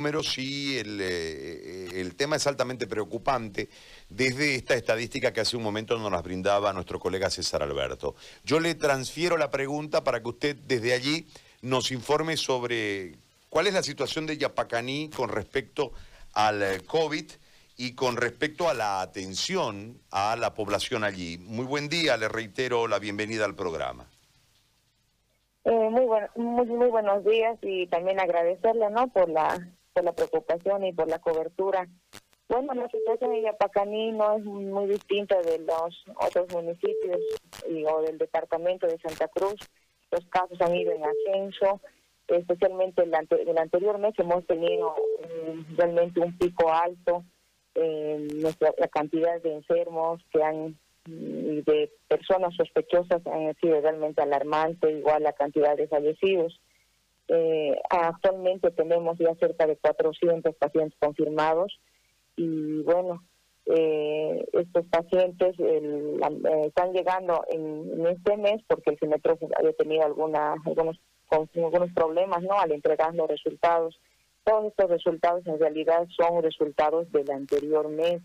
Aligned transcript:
números 0.00 0.38
y 0.38 0.78
el, 0.78 0.98
eh, 0.98 2.00
el, 2.00 2.16
tema 2.16 2.36
es 2.36 2.46
altamente 2.46 2.86
preocupante 2.86 3.68
desde 4.08 4.54
esta 4.54 4.74
estadística 4.74 5.30
que 5.30 5.42
hace 5.42 5.58
un 5.58 5.62
momento 5.62 5.98
nos 5.98 6.10
las 6.10 6.22
brindaba 6.22 6.72
nuestro 6.72 6.98
colega 6.98 7.28
César 7.28 7.62
Alberto. 7.62 8.14
Yo 8.42 8.60
le 8.60 8.74
transfiero 8.74 9.36
la 9.36 9.50
pregunta 9.50 10.02
para 10.02 10.22
que 10.22 10.28
usted 10.30 10.56
desde 10.56 10.94
allí 10.94 11.26
nos 11.60 11.92
informe 11.92 12.38
sobre 12.38 13.16
cuál 13.50 13.66
es 13.66 13.74
la 13.74 13.82
situación 13.82 14.24
de 14.24 14.38
Yapacaní 14.38 15.10
con 15.14 15.28
respecto 15.28 15.92
al 16.32 16.62
eh, 16.62 16.80
COVID 16.86 17.30
y 17.76 17.94
con 17.94 18.16
respecto 18.16 18.70
a 18.70 18.74
la 18.74 19.02
atención 19.02 20.00
a 20.10 20.34
la 20.36 20.54
población 20.54 21.04
allí. 21.04 21.36
Muy 21.36 21.66
buen 21.66 21.90
día, 21.90 22.16
le 22.16 22.30
reitero 22.30 22.88
la 22.88 22.98
bienvenida 22.98 23.44
al 23.44 23.54
programa. 23.54 24.06
Eh, 25.64 25.90
muy, 25.90 26.06
muy, 26.36 26.66
muy 26.66 26.88
buenos 26.88 27.22
días 27.22 27.58
y 27.60 27.86
también 27.88 28.18
agradecerle 28.18 28.88
¿no? 28.88 29.08
por 29.08 29.28
la 29.28 29.60
por 30.00 30.04
la 30.04 30.12
preocupación 30.12 30.84
y 30.86 30.92
por 30.92 31.08
la 31.08 31.18
cobertura. 31.18 31.86
Bueno, 32.48 32.72
la 32.74 32.88
situación 32.88 33.34
en 33.34 33.42
Yapacaní 33.42 34.12
no 34.12 34.38
es 34.38 34.44
muy 34.44 34.86
distinta 34.86 35.40
de 35.42 35.58
los 35.58 36.04
otros 36.16 36.50
municipios 36.52 37.18
y, 37.68 37.84
o 37.84 38.00
del 38.00 38.18
departamento 38.18 38.86
de 38.86 38.98
Santa 38.98 39.28
Cruz. 39.28 39.56
Los 40.10 40.24
casos 40.26 40.58
han 40.60 40.74
ido 40.74 40.92
en 40.92 41.04
ascenso, 41.04 41.80
especialmente 42.28 43.02
el, 43.02 43.12
el 43.46 43.58
anterior 43.58 43.98
mes 43.98 44.14
hemos 44.18 44.46
tenido 44.46 44.94
mm, 44.94 45.76
realmente 45.76 46.20
un 46.20 46.36
pico 46.38 46.72
alto 46.72 47.24
en 47.74 48.26
nuestra, 48.40 48.72
la 48.78 48.88
cantidad 48.88 49.40
de 49.42 49.54
enfermos 49.54 50.20
que 50.32 50.42
han 50.42 50.76
de 51.06 51.90
personas 52.08 52.54
sospechosas 52.54 53.26
han 53.26 53.54
sido 53.60 53.80
realmente 53.80 54.22
alarmante, 54.22 54.90
igual 54.90 55.22
la 55.22 55.32
cantidad 55.32 55.76
de 55.76 55.88
fallecidos. 55.88 56.60
Eh, 57.32 57.80
actualmente 57.88 58.72
tenemos 58.72 59.16
ya 59.18 59.32
cerca 59.36 59.64
de 59.64 59.76
400 59.76 60.52
pacientes 60.56 60.98
confirmados 60.98 61.78
y 62.34 62.82
bueno, 62.82 63.22
eh, 63.66 64.44
estos 64.52 64.84
pacientes 64.86 65.54
eh, 65.60 66.18
están 66.66 66.92
llegando 66.92 67.44
en, 67.48 68.04
este 68.06 68.36
mes 68.36 68.60
porque 68.66 68.90
el 68.90 68.98
CIMETRO 68.98 69.38
había 69.56 69.72
tenido 69.74 70.04
alguna, 70.04 70.54
algunos, 70.66 70.98
algunos 71.30 71.92
problemas 71.92 72.42
¿no? 72.42 72.58
al 72.58 72.72
entregar 72.72 73.14
los 73.14 73.28
resultados. 73.28 74.00
Todos 74.42 74.66
estos 74.66 74.90
resultados 74.90 75.46
en 75.46 75.60
realidad 75.60 76.08
son 76.16 76.42
resultados 76.42 77.12
del 77.12 77.30
anterior 77.30 77.88
mes. 77.88 78.20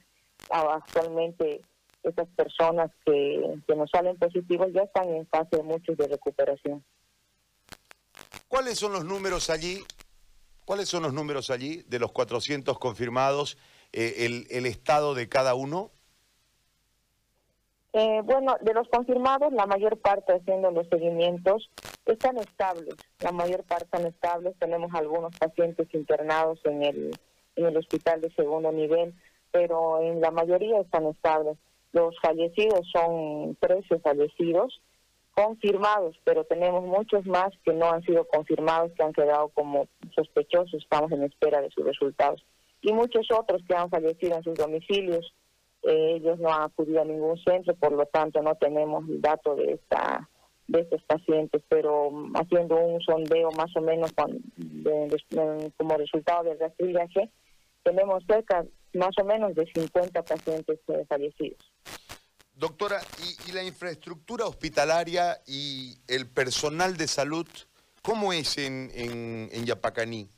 Ah, 0.49 0.81
actualmente 0.81 1.61
estas 2.01 2.27
personas 2.29 2.89
que, 3.05 3.59
que 3.67 3.75
nos 3.75 3.91
salen 3.91 4.17
positivos 4.17 4.73
ya 4.73 4.81
están 4.81 5.09
en 5.09 5.27
fase 5.27 5.61
muchos 5.61 5.95
de 5.95 6.07
recuperación. 6.07 6.83
¿Cuáles 8.55 8.79
son 8.79 8.93
los 8.93 9.03
números 9.03 9.49
allí? 9.49 9.83
¿Cuáles 10.63 10.87
son 10.87 11.03
los 11.03 11.11
números 11.11 11.49
allí 11.49 11.83
de 11.89 11.99
los 11.99 12.13
400 12.13 12.79
confirmados, 12.79 13.57
eh, 13.91 14.45
el, 14.49 14.65
estado 14.65 15.13
de 15.13 15.27
cada 15.27 15.55
uno? 15.55 15.91
Eh, 17.91 18.21
bueno, 18.23 18.55
de 18.61 18.73
los 18.73 18.87
confirmados, 18.87 19.51
la 19.51 19.65
mayor 19.65 19.97
parte 19.97 20.31
haciendo 20.31 20.71
los 20.71 20.87
seguimientos 20.87 21.69
están 22.05 22.37
estables, 22.37 22.95
la 23.19 23.33
mayor 23.33 23.65
parte 23.65 23.87
están 23.87 24.05
estables. 24.05 24.55
Tenemos 24.57 24.93
algunos 24.93 25.35
pacientes 25.37 25.93
internados 25.93 26.57
en 26.63 26.83
el, 27.57 27.77
hospital 27.77 28.21
de 28.21 28.31
segundo 28.35 28.71
nivel, 28.71 29.13
pero 29.51 30.01
en 30.01 30.21
la 30.21 30.31
mayoría 30.31 30.79
están 30.79 31.07
estables. 31.07 31.57
Los 31.91 32.17
fallecidos 32.21 32.87
son 32.93 33.57
13 33.59 33.99
fallecidos 33.99 34.79
confirmados, 35.35 36.15
pero 36.23 36.45
tenemos 36.45 36.83
muchos 36.83 37.25
más 37.25 37.51
que 37.63 37.73
no 37.73 37.91
han 37.91 38.01
sido 38.03 38.25
confirmados, 38.25 38.91
que 38.93 39.03
han 39.03 39.13
quedado 39.13 39.49
como 39.49 39.87
sospechosos, 40.15 40.81
estamos 40.81 41.11
en 41.11 41.23
espera 41.23 41.61
de 41.61 41.69
sus 41.71 41.85
resultados. 41.85 42.43
Y 42.81 42.93
muchos 42.93 43.27
otros 43.31 43.61
que 43.67 43.75
han 43.75 43.89
fallecido 43.89 44.37
en 44.37 44.43
sus 44.43 44.55
domicilios, 44.55 45.33
eh, 45.83 46.13
ellos 46.15 46.39
no 46.39 46.49
han 46.53 46.63
acudido 46.63 47.01
a 47.01 47.05
ningún 47.05 47.37
centro, 47.43 47.75
por 47.75 47.91
lo 47.91 48.05
tanto 48.05 48.41
no 48.41 48.55
tenemos 48.55 49.07
el 49.09 49.21
dato 49.21 49.55
de 49.55 49.73
esta 49.73 50.27
de 50.67 50.79
estos 50.79 51.03
pacientes, 51.03 51.61
pero 51.69 52.09
mm, 52.09 52.37
haciendo 52.37 52.75
un 52.77 52.99
sondeo 53.01 53.51
más 53.51 53.75
o 53.75 53.81
menos 53.81 54.11
como 55.77 55.97
resultado 55.97 56.43
del 56.43 56.59
rastrillaje, 56.59 57.29
tenemos 57.83 58.23
cerca 58.25 58.65
más 58.93 59.15
o 59.19 59.25
menos 59.25 59.53
de 59.53 59.65
50 59.71 60.23
pacientes 60.23 60.79
eh, 60.87 61.05
fallecidos. 61.07 61.71
Doctora, 62.57 63.01
¿y, 63.47 63.51
la 63.51 63.63
infraestructura 63.63 64.45
hospitalaria 64.45 65.41
y 65.45 65.97
el 66.07 66.25
personal 66.25 66.95
de 66.95 67.07
salud, 67.07 67.45
cómo 68.01 68.31
es 68.31 68.57
en, 68.57 68.89
en, 68.95 69.65
Yapacaní? 69.65 70.29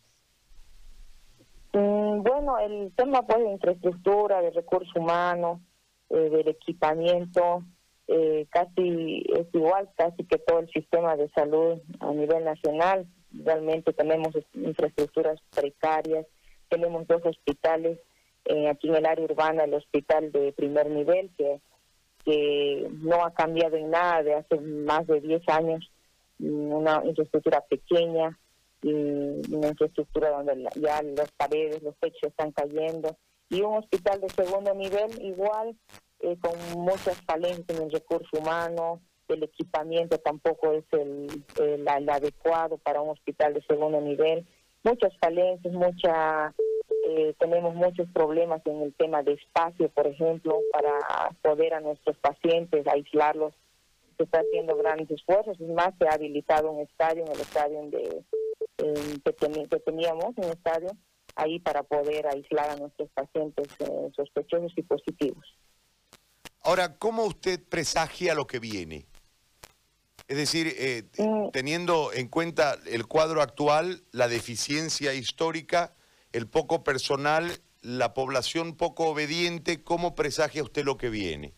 Mm, 1.73 2.23
bueno, 2.23 2.57
el 2.57 2.91
tema 2.95 3.21
pues, 3.21 3.37
de 3.37 3.51
infraestructura, 3.51 4.41
de 4.41 4.49
recursos 4.49 4.95
humanos, 4.95 5.59
eh, 6.09 6.17
del 6.17 6.47
equipamiento, 6.47 7.63
eh, 8.07 8.47
casi 8.49 9.23
es 9.35 9.47
igual, 9.53 9.87
casi 9.95 10.23
que 10.23 10.39
todo 10.39 10.59
el 10.59 10.69
sistema 10.71 11.15
de 11.15 11.29
salud 11.29 11.79
a 11.99 12.11
nivel 12.13 12.45
nacional. 12.45 13.05
Realmente 13.31 13.93
tenemos 13.93 14.29
infraestructuras 14.55 15.39
precarias, 15.53 16.25
tenemos 16.69 17.05
dos 17.05 17.21
hospitales, 17.25 17.99
eh, 18.45 18.69
aquí 18.69 18.87
en 18.87 18.95
el 18.95 19.05
área 19.05 19.25
urbana 19.25 19.65
el 19.65 19.75
hospital 19.75 20.31
de 20.31 20.51
primer 20.53 20.89
nivel, 20.89 21.29
que 21.37 21.61
que 22.27 22.85
no 22.99 23.23
ha 23.23 23.31
cambiado 23.31 23.77
en 23.77 23.89
nada 23.89 24.21
de 24.21 24.33
hace 24.33 24.59
más 24.59 25.07
de 25.07 25.21
10 25.21 25.47
años, 25.47 25.89
una 26.39 27.01
infraestructura 27.05 27.61
pequeña, 27.61 28.37
y 28.81 28.91
una 28.91 29.69
infraestructura 29.69 30.31
donde 30.31 30.67
ya 30.75 31.01
las 31.03 31.31
paredes, 31.31 31.81
los 31.81 31.95
techos 31.95 32.23
están 32.23 32.51
cayendo, 32.51 33.15
y 33.49 33.61
un 33.61 33.77
hospital 33.77 34.19
de 34.19 34.27
segundo 34.27 34.73
nivel 34.73 35.09
igual, 35.21 35.77
eh, 36.19 36.35
con 36.41 36.51
muchas 36.81 37.15
falencias 37.21 37.69
en 37.69 37.83
el 37.83 37.91
recurso 37.91 38.37
humano, 38.37 38.99
el 39.29 39.43
equipamiento 39.43 40.17
tampoco 40.17 40.73
es 40.73 40.83
el, 40.91 41.43
el 41.61 42.09
adecuado 42.09 42.77
para 42.77 43.01
un 43.01 43.11
hospital 43.11 43.53
de 43.53 43.61
segundo 43.61 44.01
nivel, 44.01 44.45
muchas 44.83 45.17
falencias, 45.19 45.73
mucha 45.73 46.53
eh, 47.09 47.35
tenemos 47.39 47.73
muchos 47.73 48.09
problemas 48.09 48.61
en 48.65 48.81
el 48.81 48.93
tema 48.93 49.23
de 49.23 49.33
espacio, 49.33 49.87
por 49.89 50.07
ejemplo, 50.07 50.59
para 50.73 51.29
poder 51.41 51.73
a 51.73 51.79
nuestros 51.79 52.17
pacientes 52.17 52.85
aislarlos. 52.85 53.53
Se 54.17 54.23
está 54.23 54.39
haciendo 54.39 54.75
grandes 54.75 55.09
esfuerzos. 55.11 55.57
Es 55.59 55.69
más, 55.69 55.93
se 55.99 56.07
ha 56.07 56.13
habilitado 56.13 56.69
un 56.69 56.81
estadio, 56.81 57.23
en 57.23 57.31
el 57.31 57.39
estadio 57.39 57.89
de, 57.89 58.23
que, 59.23 59.79
teníamos, 59.79 60.33
un 60.35 60.45
estadio, 60.45 60.89
ahí 61.35 61.59
para 61.59 61.83
poder 61.83 62.27
aislar 62.27 62.71
a 62.71 62.75
nuestros 62.75 63.09
pacientes 63.11 63.67
eh, 63.79 64.11
sospechosos 64.13 64.73
y 64.75 64.81
positivos. 64.81 65.45
Ahora, 66.63 66.97
¿cómo 66.97 67.23
usted 67.23 67.61
presagia 67.69 68.35
lo 68.35 68.47
que 68.47 68.59
viene? 68.59 69.05
Es 70.27 70.35
decir, 70.35 70.73
eh, 70.77 71.03
mm. 71.17 71.51
teniendo 71.51 72.11
en 72.11 72.27
cuenta 72.27 72.75
el 72.85 73.07
cuadro 73.07 73.41
actual, 73.41 74.03
la 74.11 74.27
deficiencia 74.27 75.13
histórica, 75.13 75.93
el 76.37 76.47
poco 76.47 76.83
personal, 76.83 77.49
la 77.81 78.13
población 78.13 78.77
poco 78.77 79.07
obediente, 79.07 79.83
¿cómo 79.83 80.13
presagia 80.13 80.63
usted 80.63 80.85
lo 80.85 80.97
que 80.97 81.09
viene? 81.09 81.53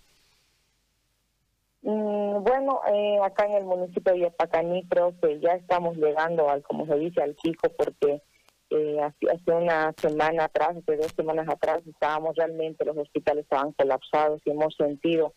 Mm, 1.81 2.43
bueno, 2.43 2.81
eh, 2.93 3.19
acá 3.23 3.45
en 3.45 3.53
el 3.53 3.65
municipio 3.65 4.13
de 4.13 4.21
Yapacaní 4.21 4.85
creo 4.87 5.13
que 5.21 5.39
ya 5.39 5.51
estamos 5.51 5.97
llegando 5.97 6.49
al, 6.49 6.63
como 6.63 6.85
se 6.85 6.95
dice, 6.95 7.21
al 7.21 7.35
pico 7.35 7.69
porque 7.77 8.21
eh, 8.69 8.97
hace, 9.01 9.51
una 9.51 9.93
semana 9.97 10.45
atrás, 10.45 10.77
hace 10.77 10.97
dos 10.97 11.11
semanas 11.15 11.47
atrás, 11.49 11.79
estábamos 11.85 12.35
realmente, 12.35 12.85
los 12.85 12.97
hospitales 12.97 13.43
estaban 13.43 13.73
colapsados 13.73 14.41
y 14.45 14.51
hemos 14.51 14.75
sentido 14.75 15.33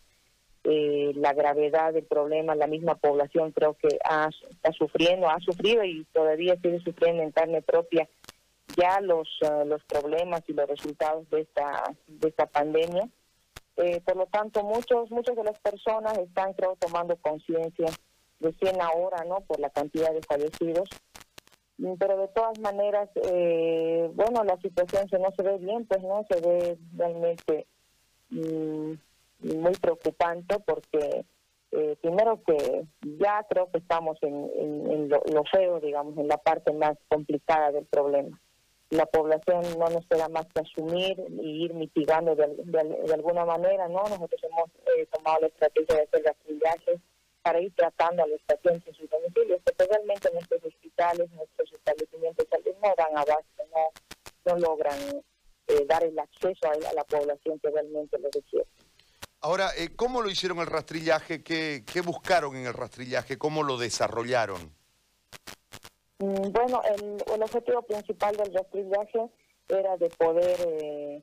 eh, 0.63 1.11
la 1.15 1.33
gravedad 1.33 1.93
del 1.93 2.05
problema, 2.05 2.55
la 2.55 2.67
misma 2.67 2.95
población 2.95 3.51
creo 3.51 3.73
que 3.73 3.99
ha, 4.05 4.29
está 4.49 4.71
sufriendo, 4.71 5.29
ha 5.29 5.39
sufrido 5.41 5.83
y 5.83 6.05
todavía 6.13 6.55
sigue 6.61 6.79
sufriendo 6.79 7.23
en 7.23 7.31
carne 7.31 7.61
propia 7.61 8.07
ya 8.75 9.01
los, 9.01 9.27
eh, 9.41 9.65
los 9.65 9.83
problemas 9.85 10.41
y 10.47 10.53
los 10.53 10.67
resultados 10.67 11.29
de 11.29 11.41
esta, 11.41 11.95
de 12.07 12.27
esta 12.27 12.45
pandemia. 12.45 13.07
Eh, 13.77 14.01
por 14.01 14.15
lo 14.15 14.25
tanto, 14.27 14.63
muchos, 14.63 15.09
muchas 15.09 15.35
de 15.35 15.43
las 15.43 15.59
personas 15.59 16.17
están, 16.17 16.55
tomando 16.79 17.15
conciencia 17.17 17.87
recién 18.39 18.79
ahora, 18.81 19.23
¿no? 19.25 19.41
Por 19.41 19.59
la 19.59 19.69
cantidad 19.69 20.13
de 20.13 20.21
fallecidos. 20.21 20.89
Mm, 21.77 21.93
pero 21.97 22.17
de 22.17 22.27
todas 22.29 22.59
maneras, 22.59 23.09
eh, 23.15 24.11
bueno, 24.13 24.43
la 24.43 24.57
situación 24.57 25.09
se 25.09 25.17
no 25.17 25.31
se 25.35 25.43
ve 25.43 25.57
bien, 25.57 25.85
pues 25.85 26.01
no 26.03 26.25
se 26.29 26.39
ve 26.39 26.77
realmente 26.95 27.65
mm, 28.29 28.93
muy 29.39 29.73
preocupante 29.81 30.59
porque 30.59 31.25
primero 32.01 32.39
que 32.45 32.85
ya 33.19 33.43
creo 33.49 33.71
que 33.71 33.79
estamos 33.79 34.19
en, 34.21 34.47
en, 34.55 35.09
lo, 35.09 35.43
feo, 35.51 35.79
digamos, 35.79 36.15
en 36.19 36.27
la 36.27 36.37
parte 36.37 36.71
más 36.71 36.95
complicada 37.09 37.71
del 37.71 37.85
problema 37.85 38.39
la 38.89 39.05
población 39.05 39.63
no 39.77 39.89
nos 39.89 40.05
queda 40.07 40.29
más 40.29 40.45
que 40.53 40.61
asumir 40.61 41.17
y 41.41 41.65
ir 41.65 41.73
mitigando 41.73 42.35
de, 42.35 42.43
alguna 43.13 43.45
manera, 43.45 43.87
¿no? 43.87 44.03
Nosotros 44.03 44.41
hemos 44.43 44.69
eh, 44.97 45.07
tomado 45.11 45.39
la 45.41 45.47
estrategia 45.47 45.95
de 45.95 46.03
hacer 46.03 46.35
viajes 46.47 46.99
para 47.41 47.59
ir 47.59 47.73
tratando 47.75 48.23
a 48.23 48.27
los 48.27 48.41
pacientes 48.43 48.87
en 48.87 48.95
sus 48.95 49.09
domicilios, 49.09 49.61
porque 49.63 49.85
realmente 49.85 50.31
nuestros 50.31 50.63
hospitales, 50.63 51.29
nuestros 51.31 51.73
establecimientos 51.73 52.47
no 52.81 52.93
dan 52.97 53.17
abasto, 53.17 53.63
no, 53.73 54.53
no 54.53 54.59
logran 54.59 54.97
eh, 55.67 55.85
dar 55.87 56.03
el 56.03 56.17
acceso 56.17 56.67
a, 56.69 56.93
la 56.93 57.03
población 57.03 57.59
que 57.59 57.69
realmente 57.69 58.17
lo 58.19 58.29
requiere. 58.33 58.67
Ahora, 59.41 59.71
eh, 59.77 59.89
¿cómo 59.95 60.21
lo 60.21 60.29
hicieron 60.29 60.59
el 60.59 60.67
rastrillaje? 60.67 61.43
¿Qué, 61.43 61.83
¿Qué, 61.85 62.01
buscaron 62.01 62.55
en 62.55 62.65
el 62.65 62.73
rastrillaje? 62.73 63.37
¿Cómo 63.37 63.63
lo 63.63 63.77
desarrollaron? 63.77 64.73
Mm, 66.19 66.51
bueno, 66.51 66.81
el, 66.85 67.43
objetivo 67.43 67.81
principal 67.83 68.35
del 68.35 68.53
rastrillaje 68.53 69.29
era 69.67 69.97
de 69.97 70.09
poder 70.09 70.57
eh, 70.67 71.21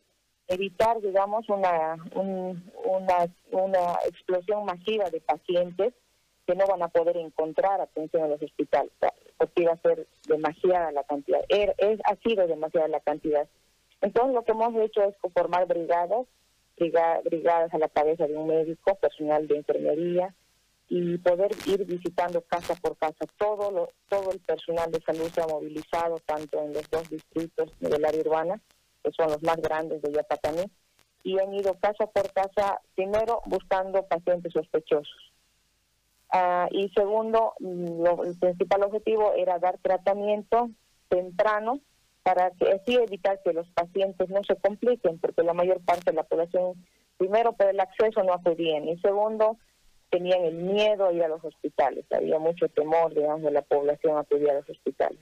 evitar, 0.48 1.00
digamos, 1.00 1.48
una, 1.48 1.96
una, 2.14 3.26
una 3.52 3.92
explosión 4.06 4.64
masiva 4.64 5.08
de 5.10 5.20
pacientes 5.20 5.94
que 6.46 6.54
no 6.56 6.66
van 6.66 6.82
a 6.82 6.88
poder 6.88 7.16
encontrar 7.16 7.80
atención 7.80 8.24
en 8.24 8.30
los 8.30 8.42
hospitales, 8.42 8.90
porque 9.36 9.62
iba 9.62 9.72
a 9.72 9.80
ser 9.82 10.08
demasiada 10.26 10.90
la 10.90 11.04
cantidad, 11.04 11.40
er, 11.48 11.74
es, 11.78 12.00
ha 12.04 12.16
sido 12.16 12.46
demasiada 12.48 12.88
la 12.88 13.00
cantidad. 13.00 13.48
Entonces 14.00 14.34
lo 14.34 14.42
que 14.42 14.52
hemos 14.52 14.74
hecho 14.76 15.04
es 15.04 15.16
conformar 15.18 15.66
brigadas, 15.66 16.26
brigadas 16.76 17.72
a 17.72 17.78
la 17.78 17.88
cabeza 17.88 18.26
de 18.26 18.36
un 18.36 18.48
médico, 18.48 18.94
personal 18.96 19.46
de 19.46 19.56
enfermería, 19.58 20.34
y 20.92 21.18
poder 21.18 21.52
ir 21.66 21.84
visitando 21.86 22.42
casa 22.42 22.74
por 22.74 22.96
casa. 22.96 23.24
Todo, 23.38 23.70
lo, 23.70 23.88
todo 24.08 24.32
el 24.32 24.40
personal 24.40 24.90
de 24.90 25.00
salud 25.00 25.30
se 25.32 25.40
ha 25.40 25.46
movilizado, 25.46 26.16
tanto 26.26 26.60
en 26.60 26.72
los 26.72 26.90
dos 26.90 27.08
distritos 27.08 27.72
del 27.78 28.04
área 28.04 28.20
urbana, 28.20 28.60
que 29.02 29.12
son 29.12 29.28
los 29.28 29.40
más 29.44 29.56
grandes 29.58 30.02
de 30.02 30.12
Yapataní, 30.12 30.64
y 31.22 31.38
han 31.38 31.54
ido 31.54 31.74
casa 31.74 32.06
por 32.08 32.32
casa, 32.32 32.80
primero 32.96 33.40
buscando 33.46 34.02
pacientes 34.02 34.52
sospechosos. 34.52 35.32
Ah, 36.32 36.66
y 36.72 36.88
segundo, 36.88 37.54
el 37.60 38.36
principal 38.40 38.82
objetivo 38.82 39.32
era 39.36 39.60
dar 39.60 39.78
tratamiento 39.78 40.70
temprano 41.08 41.78
para 42.24 42.50
que 42.50 42.68
así 42.72 42.96
evitar 42.96 43.40
que 43.44 43.52
los 43.52 43.68
pacientes 43.70 44.28
no 44.28 44.42
se 44.42 44.56
compliquen, 44.56 45.20
porque 45.20 45.44
la 45.44 45.54
mayor 45.54 45.80
parte 45.84 46.10
de 46.10 46.16
la 46.16 46.24
población, 46.24 46.84
primero 47.16 47.52
por 47.52 47.68
el 47.68 47.78
acceso 47.78 48.24
no 48.24 48.32
acudían, 48.32 48.88
y 48.88 48.98
segundo, 48.98 49.56
tenían 50.10 50.44
el 50.44 50.54
miedo 50.54 51.06
a 51.06 51.12
ir 51.12 51.22
a 51.22 51.28
los 51.28 51.44
hospitales, 51.44 52.04
había 52.10 52.38
mucho 52.38 52.68
temor, 52.68 53.14
digamos, 53.14 53.42
de 53.42 53.50
la 53.52 53.62
población 53.62 54.16
a 54.16 54.20
acudir 54.20 54.50
a 54.50 54.54
los 54.54 54.68
hospitales. 54.68 55.20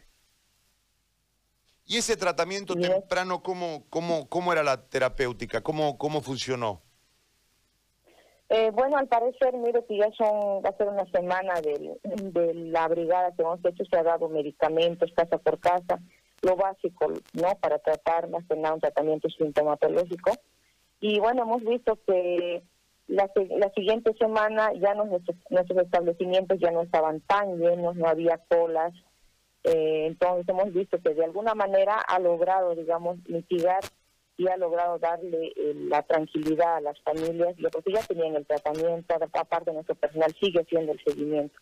¿Y 1.87 1.97
ese 1.97 2.17
tratamiento 2.17 2.75
temprano, 2.75 3.43
cómo, 3.43 3.85
cómo, 3.89 4.29
cómo 4.29 4.53
era 4.53 4.63
la 4.63 4.89
terapéutica? 4.89 5.63
¿Cómo, 5.63 5.97
cómo 5.97 6.21
funcionó? 6.21 6.83
Eh, 8.51 8.71
bueno, 8.73 8.97
al 8.97 9.09
parecer, 9.09 9.55
mire 9.55 9.85
que 9.87 9.97
ya 9.97 10.11
son, 10.13 10.63
va 10.65 10.71
a 10.71 10.77
ser 10.77 10.89
una 10.89 11.05
semana 11.11 11.61
de, 11.61 11.99
de 12.03 12.55
la 12.55 12.89
brigada 12.89 13.33
que 13.35 13.43
hemos 13.43 13.63
hecho, 13.65 13.85
se 13.85 13.97
ha 13.97 14.03
dado 14.03 14.29
medicamentos 14.29 15.11
casa 15.15 15.39
por 15.39 15.59
casa, 15.61 15.99
lo 16.43 16.57
básico, 16.57 17.13
¿no? 17.35 17.55
Para 17.61 17.79
tratar 17.79 18.29
más 18.29 18.45
que 18.47 18.57
nada 18.57 18.75
un 18.75 18.81
tratamiento 18.81 19.29
sintomatológico. 19.31 20.33
Y 21.01 21.19
bueno, 21.21 21.43
hemos 21.43 21.63
visto 21.63 21.99
que 22.07 22.63
la, 23.09 23.31
la 23.59 23.71
siguiente 23.71 24.15
semana 24.19 24.73
ya 24.75 24.95
nuestros, 24.95 25.37
nuestros 25.51 25.83
establecimientos 25.83 26.59
ya 26.61 26.71
no 26.71 26.83
estaban 26.83 27.21
tan 27.23 27.59
llenos, 27.59 27.97
no 27.97 28.07
había 28.07 28.39
colas. 28.49 28.93
Eh, 29.65 30.07
entonces 30.07 30.49
hemos 30.49 30.73
visto 30.73 31.01
que 31.01 31.15
de 31.15 31.25
alguna 31.25 31.55
manera 31.55 31.95
ha 32.07 32.19
logrado, 32.19 32.75
digamos, 32.75 33.19
mitigar 33.27 33.81
y 34.37 34.47
ha 34.47 34.57
logrado 34.57 34.99
darle 34.99 35.53
eh, 35.57 35.75
la 35.89 36.03
tranquilidad 36.03 36.77
a 36.77 36.81
las 36.81 37.01
familias, 37.01 37.57
porque 37.73 37.93
ya 37.93 38.03
tenían 38.03 38.37
el 38.37 38.47
tratamiento, 38.47 39.17
aparte 39.33 39.73
nuestro 39.73 39.97
personal 39.97 40.33
sigue 40.41 40.61
haciendo 40.61 40.93
el 40.93 41.01
seguimiento. 41.03 41.59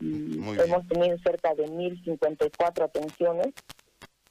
hemos 0.00 0.86
tenido 0.88 1.18
cerca 1.18 1.54
de 1.54 1.64
1.054 1.66 2.84
atenciones 2.84 3.54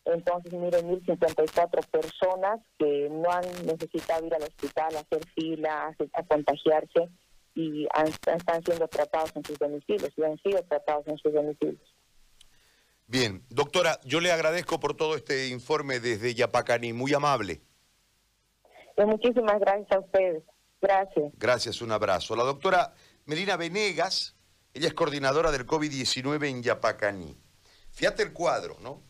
entonces, 0.06 0.54
miren, 0.54 0.88
1.054 0.88 1.90
personas 1.90 2.60
que 2.78 3.10
no 3.10 3.32
han 3.32 3.46
necesitado 3.66 4.26
ir 4.26 4.36
al 4.36 4.44
hospital 4.44 4.96
a 4.96 5.00
hacer 5.00 5.26
fila, 5.34 5.96
a, 6.14 6.24
contagiarse 6.24 7.10
y 7.56 7.88
están 8.28 8.64
siendo 8.64 8.88
tratados 8.88 9.32
en 9.36 9.44
sus 9.44 9.58
domicilios 9.58 10.12
y 10.16 10.24
han 10.24 10.38
sido 10.44 10.62
tratados 10.64 11.08
en 11.08 11.18
sus 11.18 11.34
domicilios. 11.34 11.96
Bien, 13.08 13.44
doctora, 13.50 14.00
yo 14.04 14.20
le 14.20 14.32
agradezco 14.32 14.80
por 14.80 14.96
todo 14.96 15.16
este 15.16 15.48
informe 15.48 16.00
desde 16.00 16.36
Yapacaní, 16.36 16.94
muy 16.94 17.14
amable. 17.14 17.62
Pues 18.96 19.08
muchísimas 19.08 19.60
gracias 19.60 19.92
a 19.92 20.00
ustedes. 20.00 20.44
Gracias. 20.82 21.34
Gracias, 21.38 21.82
un 21.82 21.92
abrazo. 21.92 22.36
La 22.36 22.44
doctora 22.44 22.94
Melina 23.26 23.58
Venegas, 23.58 24.36
ella 24.74 24.88
es 24.88 24.94
coordinadora 24.94 25.52
del 25.52 25.66
COVID-19 25.66 26.48
en 26.48 26.62
Yapacaní. 26.62 27.36
Fíjate 27.92 28.24
el 28.24 28.34
cuadro, 28.34 28.78
¿no? 28.82 29.02